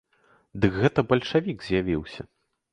[0.63, 2.21] Дык гэта бальшавік з'явіўся!